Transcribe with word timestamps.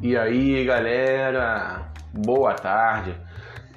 E 0.00 0.16
aí, 0.16 0.64
galera, 0.64 1.82
boa 2.12 2.52
tarde. 2.54 3.16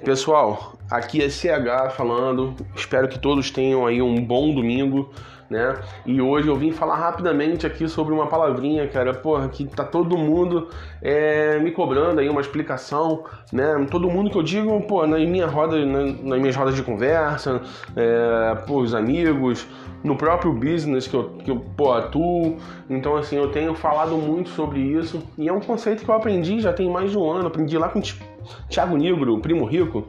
Pessoal, 0.04 0.74
aqui 0.90 1.22
é 1.22 1.28
CH 1.28 1.92
falando. 1.96 2.54
Espero 2.74 3.08
que 3.08 3.18
todos 3.18 3.50
tenham 3.50 3.86
aí 3.86 4.00
um 4.00 4.24
bom 4.24 4.54
domingo 4.54 5.10
né? 5.50 5.76
E 6.04 6.20
hoje 6.20 6.48
eu 6.48 6.56
vim 6.56 6.72
falar 6.72 6.96
rapidamente 6.96 7.66
aqui 7.66 7.88
sobre 7.88 8.12
uma 8.12 8.26
palavrinha, 8.26 8.86
cara, 8.86 9.14
porra, 9.14 9.48
que 9.48 9.64
tá 9.64 9.82
todo 9.84 10.16
mundo 10.16 10.68
é, 11.00 11.58
me 11.58 11.70
cobrando 11.70 12.20
aí 12.20 12.28
uma 12.28 12.40
explicação, 12.40 13.24
né? 13.52 13.86
Todo 13.90 14.10
mundo 14.10 14.30
que 14.30 14.36
eu 14.36 14.42
digo, 14.42 14.80
pô, 14.82 15.06
nas 15.06 15.26
minhas 15.26 15.50
rodas, 15.50 15.86
nas 15.86 16.38
minhas 16.38 16.54
rodas 16.54 16.74
de 16.74 16.82
conversa, 16.82 17.62
é, 17.96 18.70
os 18.70 18.94
amigos, 18.94 19.66
no 20.04 20.16
próprio 20.16 20.52
business 20.52 21.06
que 21.06 21.14
eu, 21.14 21.30
que 21.44 21.50
eu 21.50 21.56
pô, 21.76 21.92
atuo. 21.92 22.58
Então, 22.90 23.16
assim, 23.16 23.36
eu 23.36 23.50
tenho 23.50 23.74
falado 23.74 24.16
muito 24.16 24.50
sobre 24.50 24.80
isso 24.80 25.22
e 25.38 25.48
é 25.48 25.52
um 25.52 25.60
conceito 25.60 26.04
que 26.04 26.10
eu 26.10 26.14
aprendi 26.14 26.60
já 26.60 26.72
tem 26.72 26.90
mais 26.90 27.10
de 27.10 27.18
um 27.18 27.30
ano, 27.30 27.48
aprendi 27.48 27.76
lá 27.78 27.88
com 27.88 28.00
Thiago 28.68 28.96
Negro, 28.96 29.40
primo 29.40 29.64
rico, 29.64 30.06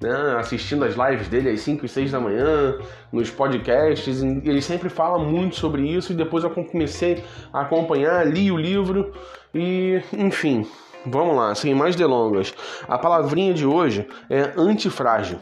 né, 0.00 0.36
assistindo 0.38 0.84
as 0.84 0.94
lives 0.94 1.28
dele 1.28 1.50
às 1.50 1.60
5 1.60 1.84
e 1.84 1.88
6 1.88 2.12
da 2.12 2.20
manhã, 2.20 2.78
nos 3.12 3.30
podcasts, 3.30 4.22
ele 4.22 4.62
sempre 4.62 4.88
fala 4.88 5.18
muito 5.18 5.56
sobre 5.56 5.82
isso 5.82 6.12
e 6.12 6.16
depois 6.16 6.44
eu 6.44 6.50
comecei 6.50 7.22
a 7.52 7.60
acompanhar, 7.60 8.26
li 8.26 8.50
o 8.50 8.56
livro 8.56 9.12
e, 9.54 10.02
enfim, 10.12 10.66
vamos 11.06 11.36
lá, 11.36 11.54
sem 11.54 11.74
mais 11.74 11.96
delongas. 11.96 12.54
A 12.88 12.98
palavrinha 12.98 13.52
de 13.52 13.66
hoje 13.66 14.06
é 14.28 14.52
antifrágil 14.56 15.38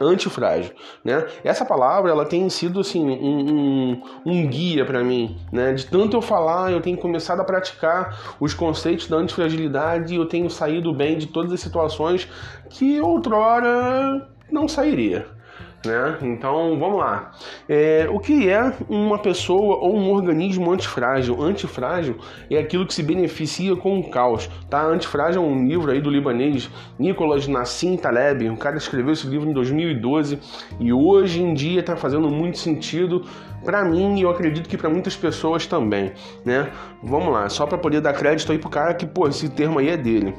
antifrágil, 0.00 0.72
né? 1.04 1.26
Essa 1.44 1.64
palavra 1.64 2.10
ela 2.10 2.24
tem 2.24 2.48
sido 2.48 2.80
assim 2.80 3.04
um, 3.04 3.12
um, 3.12 4.02
um 4.24 4.46
guia 4.46 4.84
para 4.84 5.04
mim, 5.04 5.36
né? 5.52 5.72
De 5.74 5.86
tanto 5.86 6.16
eu 6.16 6.22
falar, 6.22 6.72
eu 6.72 6.80
tenho 6.80 6.96
começado 6.96 7.40
a 7.40 7.44
praticar 7.44 8.36
os 8.40 8.54
conceitos 8.54 9.06
da 9.06 9.16
antifragilidade 9.16 10.14
e 10.14 10.16
eu 10.16 10.26
tenho 10.26 10.48
saído 10.48 10.94
bem 10.94 11.18
de 11.18 11.26
todas 11.26 11.52
as 11.52 11.60
situações 11.60 12.26
que 12.70 13.00
outrora 13.00 14.26
não 14.50 14.66
sairia. 14.66 15.39
Né? 15.84 16.18
Então 16.22 16.78
vamos 16.78 16.98
lá. 16.98 17.32
É, 17.66 18.06
o 18.10 18.18
que 18.18 18.50
é 18.50 18.72
uma 18.88 19.18
pessoa 19.18 19.76
ou 19.76 19.96
um 19.96 20.10
organismo 20.12 20.70
antifrágil? 20.70 21.42
Antifrágil 21.42 22.18
é 22.50 22.58
aquilo 22.58 22.86
que 22.86 22.92
se 22.92 23.02
beneficia 23.02 23.74
com 23.74 23.98
o 23.98 24.10
caos. 24.10 24.50
Tá? 24.68 24.84
Antifrágil 24.84 25.42
é 25.42 25.44
um 25.44 25.66
livro 25.66 25.90
aí 25.90 26.00
do 26.00 26.10
libanês 26.10 26.68
Nicolas 26.98 27.48
Nassim 27.48 27.96
Taleb. 27.96 28.50
O 28.50 28.56
cara 28.58 28.76
escreveu 28.76 29.14
esse 29.14 29.26
livro 29.26 29.48
em 29.48 29.54
2012 29.54 30.38
e 30.78 30.92
hoje 30.92 31.42
em 31.42 31.54
dia 31.54 31.80
está 31.80 31.96
fazendo 31.96 32.28
muito 32.28 32.58
sentido 32.58 33.24
para 33.64 33.82
mim 33.84 34.18
e 34.18 34.22
eu 34.22 34.30
acredito 34.30 34.68
que 34.68 34.76
para 34.76 34.90
muitas 34.90 35.16
pessoas 35.16 35.66
também. 35.66 36.12
Né? 36.44 36.70
Vamos 37.02 37.32
lá, 37.32 37.48
só 37.48 37.66
para 37.66 37.78
poder 37.78 38.02
dar 38.02 38.12
crédito 38.12 38.52
aí 38.52 38.58
pro 38.58 38.68
cara 38.68 38.92
que 38.92 39.06
pô, 39.06 39.26
esse 39.28 39.48
termo 39.48 39.78
aí 39.78 39.88
é 39.88 39.96
dele. 39.96 40.34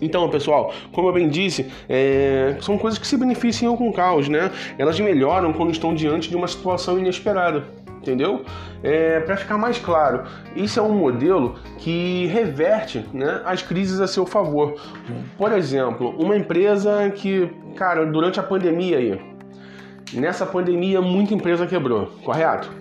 Então, 0.00 0.28
pessoal, 0.28 0.72
como 0.92 1.08
eu 1.08 1.12
bem 1.12 1.28
disse, 1.28 1.70
é, 1.88 2.56
são 2.60 2.78
coisas 2.78 2.98
que 2.98 3.06
se 3.06 3.16
beneficiam 3.16 3.76
com 3.76 3.88
o 3.88 3.92
caos, 3.92 4.28
né? 4.28 4.50
Elas 4.78 4.98
melhoram 4.98 5.52
quando 5.52 5.70
estão 5.70 5.94
diante 5.94 6.28
de 6.28 6.36
uma 6.36 6.48
situação 6.48 6.98
inesperada, 6.98 7.64
entendeu? 7.98 8.44
É, 8.82 9.20
Para 9.20 9.36
ficar 9.36 9.58
mais 9.58 9.78
claro, 9.78 10.24
isso 10.56 10.80
é 10.80 10.82
um 10.82 10.94
modelo 10.94 11.56
que 11.78 12.26
reverte 12.26 13.04
né, 13.12 13.42
as 13.44 13.62
crises 13.62 14.00
a 14.00 14.06
seu 14.06 14.24
favor. 14.24 14.80
Por 15.36 15.52
exemplo, 15.52 16.14
uma 16.18 16.36
empresa 16.36 17.10
que, 17.14 17.50
cara, 17.76 18.06
durante 18.06 18.40
a 18.40 18.42
pandemia 18.42 18.98
aí, 18.98 19.20
nessa 20.14 20.46
pandemia 20.46 21.00
muita 21.00 21.34
empresa 21.34 21.66
quebrou, 21.66 22.06
correto? 22.24 22.80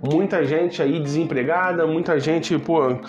Muita 0.00 0.44
gente 0.44 0.80
aí 0.80 1.00
desempregada, 1.00 1.84
muita 1.84 2.20
gente, 2.20 2.56
pô, 2.56 3.00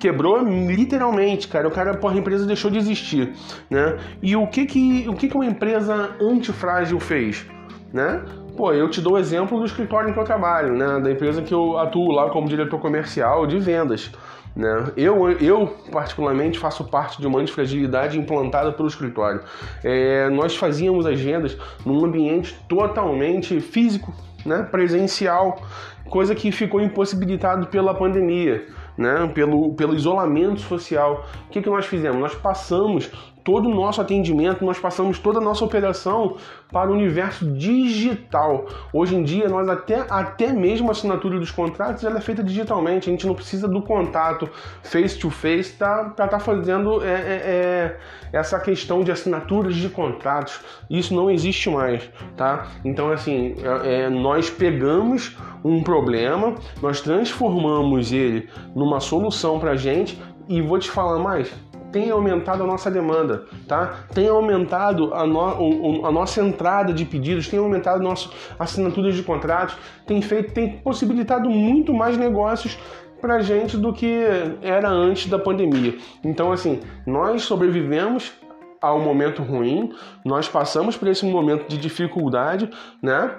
quebrou 0.00 0.38
literalmente, 0.42 1.46
cara. 1.46 1.68
O 1.68 1.70
cara, 1.70 1.94
porra, 1.94 2.14
a 2.14 2.18
empresa 2.18 2.46
deixou 2.46 2.70
de 2.70 2.78
existir, 2.78 3.32
né? 3.68 3.98
E 4.22 4.34
o 4.34 4.46
que 4.46 4.66
que, 4.66 5.06
o 5.08 5.14
que, 5.14 5.28
que 5.28 5.36
uma 5.36 5.46
empresa 5.46 6.16
antifrágil 6.20 6.98
fez, 6.98 7.46
né? 7.92 8.24
Pô, 8.56 8.72
eu 8.72 8.90
te 8.90 9.00
dou 9.00 9.12
o 9.12 9.18
exemplo 9.18 9.58
do 9.58 9.64
escritório 9.64 10.10
em 10.10 10.12
que 10.12 10.18
eu 10.18 10.24
trabalho, 10.24 10.74
né? 10.74 10.98
Da 11.00 11.10
empresa 11.10 11.42
que 11.42 11.54
eu 11.54 11.78
atuo 11.78 12.10
lá 12.10 12.30
como 12.30 12.48
diretor 12.48 12.80
comercial 12.80 13.46
de 13.46 13.58
vendas. 13.58 14.10
Né? 14.54 14.92
Eu, 14.96 15.30
eu, 15.30 15.66
particularmente, 15.92 16.58
faço 16.58 16.84
parte 16.84 17.20
de 17.20 17.26
uma 17.26 17.38
antifragilidade 17.40 18.18
implantada 18.18 18.72
pelo 18.72 18.88
escritório. 18.88 19.42
É, 19.84 20.28
nós 20.28 20.56
fazíamos 20.56 21.06
as 21.06 21.20
vendas 21.20 21.56
num 21.86 22.04
ambiente 22.04 22.58
totalmente 22.68 23.60
físico, 23.60 24.12
né? 24.44 24.66
presencial, 24.68 25.62
coisa 26.08 26.34
que 26.34 26.50
ficou 26.50 26.80
impossibilitado 26.80 27.68
pela 27.68 27.94
pandemia 27.94 28.66
né, 29.00 29.26
pelo, 29.34 29.74
pelo 29.74 29.94
isolamento 29.94 30.60
social. 30.60 31.24
O 31.46 31.50
que, 31.50 31.62
que 31.62 31.70
nós 31.70 31.86
fizemos? 31.86 32.20
Nós 32.20 32.34
passamos 32.34 33.10
todo 33.44 33.68
o 33.68 33.74
nosso 33.74 34.00
atendimento, 34.00 34.64
nós 34.64 34.78
passamos 34.78 35.18
toda 35.18 35.38
a 35.38 35.42
nossa 35.42 35.64
operação 35.64 36.36
para 36.70 36.90
o 36.90 36.94
universo 36.94 37.50
digital. 37.52 38.66
Hoje 38.92 39.16
em 39.16 39.22
dia, 39.22 39.48
nós 39.48 39.68
até, 39.68 40.06
até 40.08 40.52
mesmo 40.52 40.88
a 40.88 40.92
assinatura 40.92 41.38
dos 41.38 41.50
contratos 41.50 42.04
ela 42.04 42.18
é 42.18 42.20
feita 42.20 42.42
digitalmente, 42.42 43.08
a 43.08 43.12
gente 43.12 43.26
não 43.26 43.34
precisa 43.34 43.66
do 43.66 43.82
contato 43.82 44.48
face 44.82 45.18
to 45.18 45.30
face 45.30 45.72
para 45.72 46.08
estar 46.08 46.28
tá 46.28 46.38
fazendo 46.38 47.02
é, 47.04 47.08
é, 47.08 47.10
é, 47.12 47.98
essa 48.32 48.58
questão 48.60 49.02
de 49.02 49.10
assinaturas 49.10 49.74
de 49.74 49.88
contratos. 49.88 50.60
Isso 50.88 51.14
não 51.14 51.30
existe 51.30 51.68
mais, 51.70 52.08
tá? 52.36 52.68
Então, 52.84 53.10
assim, 53.10 53.54
é, 53.62 54.04
é, 54.04 54.10
nós 54.10 54.50
pegamos 54.50 55.36
um 55.64 55.82
problema, 55.82 56.54
nós 56.80 57.00
transformamos 57.00 58.12
ele 58.12 58.48
numa 58.74 59.00
solução 59.00 59.58
para 59.58 59.76
gente 59.76 60.20
e 60.48 60.60
vou 60.62 60.78
te 60.78 60.90
falar 60.90 61.18
mais 61.18 61.69
tem 61.92 62.10
aumentado 62.10 62.62
a 62.62 62.66
nossa 62.66 62.90
demanda, 62.90 63.44
tá? 63.66 64.04
Tem 64.14 64.28
aumentado 64.28 65.12
a, 65.14 65.26
no, 65.26 66.06
a 66.06 66.12
nossa 66.12 66.40
entrada 66.40 66.92
de 66.92 67.04
pedidos, 67.04 67.48
tem 67.48 67.58
aumentado 67.58 68.02
nossas 68.02 68.30
assinaturas 68.58 69.14
de 69.14 69.22
contratos, 69.22 69.76
tem 70.06 70.20
feito, 70.22 70.52
tem 70.52 70.78
possibilitado 70.78 71.48
muito 71.50 71.92
mais 71.92 72.16
negócios 72.16 72.78
para 73.20 73.40
gente 73.40 73.76
do 73.76 73.92
que 73.92 74.24
era 74.62 74.88
antes 74.88 75.28
da 75.28 75.38
pandemia. 75.38 75.96
Então, 76.24 76.52
assim, 76.52 76.80
nós 77.06 77.42
sobrevivemos 77.42 78.32
ao 78.80 78.98
momento 78.98 79.42
ruim, 79.42 79.92
nós 80.24 80.48
passamos 80.48 80.96
por 80.96 81.06
esse 81.06 81.26
momento 81.26 81.68
de 81.68 81.76
dificuldade, 81.76 82.70
né? 83.02 83.36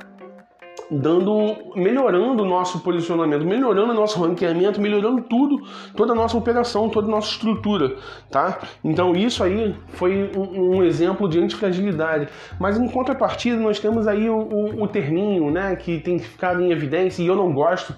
Dando, 0.92 1.56
melhorando 1.74 2.44
o 2.44 2.46
nosso 2.46 2.82
posicionamento, 2.82 3.46
melhorando 3.46 3.94
o 3.94 3.96
nosso 3.96 4.20
ranqueamento, 4.22 4.82
melhorando 4.82 5.22
tudo, 5.22 5.66
toda 5.96 6.12
a 6.12 6.16
nossa 6.16 6.38
operação, 6.38 6.90
toda 6.90 7.08
a 7.08 7.12
nossa 7.12 7.30
estrutura, 7.30 7.96
tá? 8.30 8.60
Então 8.84 9.16
isso 9.16 9.42
aí 9.44 9.74
foi 9.90 10.30
um, 10.36 10.78
um 10.78 10.84
exemplo 10.84 11.30
de 11.30 11.40
antifragilidade. 11.40 12.28
Mas 12.60 12.78
em 12.78 12.90
contrapartida 12.90 13.58
nós 13.58 13.80
temos 13.80 14.08
aí 14.08 14.30
o, 14.30 14.38
o, 14.38 14.84
o 14.84 14.88
terminho, 14.88 15.50
né, 15.50 15.76
que 15.78 16.00
tem 16.00 16.20
ficado 16.20 16.62
em 16.62 16.72
evidência 16.72 17.24
e 17.24 17.28
eu 17.28 17.36
não 17.36 17.54
gosto 17.54 17.96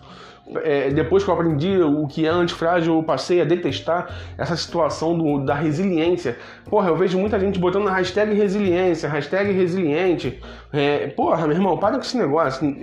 é, 0.64 0.90
depois 0.90 1.24
que 1.24 1.30
eu 1.30 1.34
aprendi 1.34 1.82
o 1.82 2.06
que 2.08 2.26
é 2.26 2.30
antifrágil, 2.30 2.96
eu 2.96 3.04
passei 3.04 3.42
a 3.42 3.46
detestar 3.46 4.14
essa 4.38 4.56
situação 4.56 5.18
do, 5.18 5.46
da 5.46 5.56
resiliência. 5.56 6.38
Porra, 6.70 6.90
eu 6.90 6.98
vejo 6.98 7.18
muita 7.18 7.40
gente 7.40 7.58
botando 7.60 7.88
hashtag 7.88 8.34
resiliência, 8.34 9.08
hashtag 9.08 9.52
resiliente. 9.52 10.42
É, 10.72 11.08
porra, 11.08 11.48
meu 11.48 11.56
irmão, 11.56 11.78
para 11.78 11.96
com 11.96 12.02
esse 12.02 12.18
negócio. 12.18 12.76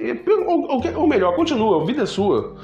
Ou, 0.47 0.71
ou, 0.71 0.83
ou 0.97 1.07
melhor, 1.07 1.35
continua, 1.37 1.85
vida 1.85 2.03
é 2.03 2.07
sua 2.07 2.57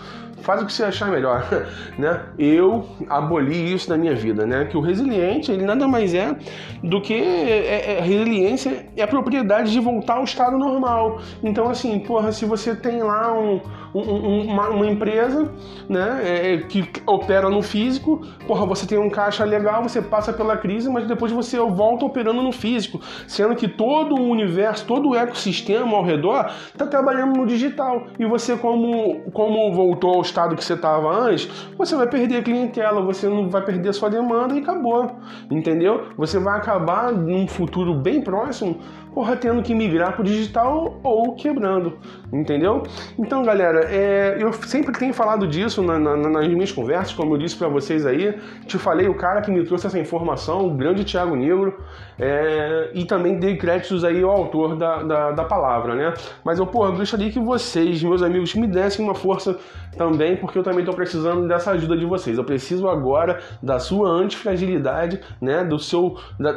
faz 0.42 0.62
o 0.62 0.66
que 0.66 0.72
você 0.72 0.84
achar 0.84 1.10
melhor, 1.10 1.46
né? 1.98 2.20
Eu 2.38 2.84
aboli 3.08 3.72
isso 3.72 3.88
da 3.88 3.96
minha 3.96 4.14
vida, 4.14 4.46
né? 4.46 4.64
Que 4.66 4.76
o 4.76 4.80
resiliente, 4.80 5.50
ele 5.50 5.64
nada 5.64 5.86
mais 5.88 6.14
é 6.14 6.36
do 6.82 7.00
que 7.00 7.14
é, 7.14 7.98
é, 7.98 8.00
resiliência 8.00 8.86
é 8.96 9.02
a 9.02 9.08
propriedade 9.08 9.72
de 9.72 9.80
voltar 9.80 10.14
ao 10.14 10.24
estado 10.24 10.58
normal. 10.58 11.20
Então, 11.42 11.68
assim, 11.68 11.98
porra, 11.98 12.32
se 12.32 12.44
você 12.44 12.74
tem 12.74 13.02
lá 13.02 13.32
um, 13.32 13.60
um, 13.94 14.42
uma, 14.42 14.68
uma, 14.68 14.86
empresa, 14.86 15.50
né, 15.88 16.20
é, 16.22 16.58
que 16.58 16.88
opera 17.06 17.48
no 17.48 17.62
físico, 17.62 18.20
porra, 18.46 18.66
você 18.66 18.86
tem 18.86 18.98
um 18.98 19.10
caixa 19.10 19.44
legal, 19.44 19.82
você 19.82 20.02
passa 20.02 20.32
pela 20.32 20.56
crise, 20.56 20.88
mas 20.88 21.06
depois 21.06 21.32
você 21.32 21.58
volta 21.58 22.04
operando 22.04 22.42
no 22.42 22.52
físico, 22.52 23.00
sendo 23.26 23.56
que 23.56 23.68
todo 23.68 24.14
o 24.14 24.30
universo, 24.30 24.86
todo 24.86 25.10
o 25.10 25.14
ecossistema 25.14 25.96
ao 25.96 26.04
redor 26.04 26.50
está 26.68 26.86
trabalhando 26.86 27.36
no 27.36 27.46
digital. 27.46 28.06
E 28.18 28.26
você, 28.26 28.56
como, 28.56 29.20
como 29.32 29.72
voltou 29.72 30.14
ao 30.14 30.20
estado 30.26 30.54
que 30.54 30.64
você 30.64 30.74
estava 30.74 31.08
antes, 31.08 31.48
você 31.76 31.96
vai 31.96 32.06
perder 32.06 32.36
a 32.36 32.42
clientela, 32.42 33.00
você 33.00 33.28
não 33.28 33.48
vai 33.48 33.62
perder 33.62 33.90
a 33.90 33.92
sua 33.92 34.10
demanda 34.10 34.54
e 34.54 34.58
acabou. 34.58 35.16
Entendeu? 35.50 36.08
Você 36.16 36.38
vai 36.38 36.58
acabar 36.58 37.12
num 37.12 37.46
futuro 37.46 37.94
bem 37.94 38.20
próximo, 38.20 38.78
porra, 39.14 39.34
tendo 39.34 39.62
que 39.62 39.74
migrar 39.74 40.12
para 40.12 40.20
o 40.20 40.24
digital 40.24 41.00
ou 41.02 41.34
quebrando. 41.34 41.98
Entendeu? 42.32 42.82
Então, 43.18 43.42
galera, 43.42 43.86
é, 43.90 44.36
eu 44.38 44.52
sempre 44.52 44.92
tenho 44.92 45.14
falado 45.14 45.46
disso 45.46 45.82
na, 45.82 45.98
na, 45.98 46.16
nas 46.16 46.48
minhas 46.48 46.70
conversas, 46.70 47.14
como 47.14 47.34
eu 47.34 47.38
disse 47.38 47.56
para 47.56 47.68
vocês 47.68 48.04
aí. 48.04 48.38
Te 48.66 48.76
falei 48.76 49.08
o 49.08 49.14
cara 49.14 49.40
que 49.40 49.50
me 49.50 49.64
trouxe 49.64 49.86
essa 49.86 49.98
informação, 49.98 50.66
o 50.66 50.70
grande 50.74 51.02
Tiago 51.02 51.34
Negro, 51.34 51.78
é, 52.18 52.90
e 52.92 53.04
também 53.06 53.38
dei 53.38 53.56
créditos 53.56 54.04
aí 54.04 54.22
ao 54.22 54.30
autor 54.30 54.76
da, 54.76 55.02
da, 55.02 55.30
da 55.32 55.44
palavra, 55.44 55.94
né? 55.94 56.12
Mas 56.44 56.58
eu, 56.58 56.66
porra, 56.66 56.90
gostaria 56.90 57.30
que 57.30 57.40
vocês, 57.40 58.02
meus 58.02 58.22
amigos, 58.22 58.54
me 58.54 58.66
dessem 58.66 59.04
uma 59.04 59.14
força 59.14 59.58
também 59.96 60.15
também, 60.16 60.34
porque 60.34 60.58
eu 60.58 60.62
também 60.62 60.80
estou 60.80 60.94
precisando 60.94 61.46
dessa 61.46 61.72
ajuda 61.72 61.96
de 61.96 62.06
vocês. 62.06 62.38
Eu 62.38 62.44
preciso 62.44 62.88
agora 62.88 63.38
da 63.62 63.78
sua 63.78 64.08
antifragilidade, 64.08 65.20
né? 65.40 65.62
Do 65.62 65.78
seu. 65.78 66.16
Da, 66.40 66.54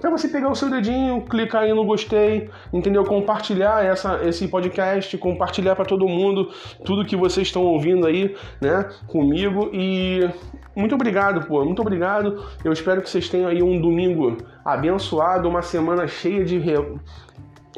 pra 0.00 0.10
você 0.10 0.28
pegar 0.28 0.50
o 0.50 0.54
seu 0.54 0.70
dedinho, 0.70 1.20
clicar 1.22 1.62
aí 1.62 1.74
no 1.74 1.84
gostei, 1.84 2.48
entendeu? 2.72 3.04
Compartilhar 3.04 3.84
essa, 3.84 4.26
esse 4.26 4.48
podcast, 4.48 5.16
compartilhar 5.18 5.76
para 5.76 5.84
todo 5.84 6.08
mundo 6.08 6.50
tudo 6.84 7.04
que 7.04 7.16
vocês 7.16 7.48
estão 7.48 7.62
ouvindo 7.62 8.06
aí, 8.06 8.34
né? 8.60 8.88
Comigo 9.06 9.68
e 9.72 10.28
muito 10.74 10.94
obrigado, 10.94 11.46
pô, 11.46 11.62
muito 11.64 11.82
obrigado. 11.82 12.42
Eu 12.64 12.72
espero 12.72 13.02
que 13.02 13.10
vocês 13.10 13.28
tenham 13.28 13.48
aí 13.48 13.62
um 13.62 13.80
domingo 13.80 14.38
abençoado, 14.64 15.48
uma 15.48 15.62
semana 15.62 16.08
cheia 16.08 16.44
de 16.44 16.58
re... 16.58 16.74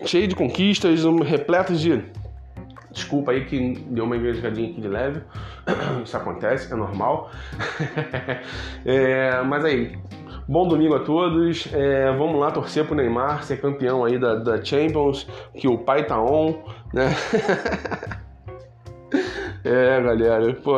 cheia 0.04 0.28
de 0.28 0.36
conquistas, 0.36 1.04
repletas 1.24 1.80
de 1.80 2.04
Desculpa 2.98 3.30
aí 3.30 3.44
que 3.44 3.74
deu 3.90 4.04
uma 4.04 4.16
engasgadinha 4.16 4.72
aqui 4.72 4.80
de 4.80 4.88
leve. 4.88 5.22
Isso 6.04 6.16
acontece, 6.16 6.72
é 6.72 6.76
normal. 6.76 7.30
é, 8.84 9.40
mas 9.42 9.64
aí, 9.64 9.96
bom 10.48 10.66
domingo 10.66 10.96
a 10.96 10.98
todos. 10.98 11.72
É, 11.72 12.10
vamos 12.10 12.40
lá 12.40 12.50
torcer 12.50 12.84
pro 12.84 12.96
Neymar 12.96 13.44
ser 13.44 13.60
campeão 13.60 14.04
aí 14.04 14.18
da, 14.18 14.34
da 14.34 14.64
Champions, 14.64 15.28
que 15.54 15.68
o 15.68 15.78
pai 15.78 16.06
tá 16.06 16.20
on, 16.20 16.60
né? 16.92 17.08
É, 19.64 20.00
galera, 20.00 20.54
pô, 20.54 20.76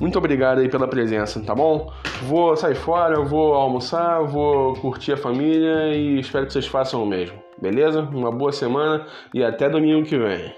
muito 0.00 0.16
obrigado 0.16 0.60
aí 0.60 0.68
pela 0.68 0.88
presença, 0.88 1.40
tá 1.44 1.54
bom? 1.54 1.92
Vou 2.22 2.56
sair 2.56 2.74
fora, 2.74 3.20
vou 3.20 3.54
almoçar, 3.54 4.22
vou 4.22 4.74
curtir 4.74 5.12
a 5.12 5.16
família 5.16 5.94
e 5.94 6.18
espero 6.18 6.46
que 6.46 6.52
vocês 6.52 6.66
façam 6.66 7.04
o 7.04 7.06
mesmo, 7.06 7.38
beleza? 7.60 8.00
Uma 8.00 8.32
boa 8.32 8.50
semana 8.50 9.06
e 9.34 9.44
até 9.44 9.68
domingo 9.68 10.06
que 10.06 10.18
vem. 10.18 10.52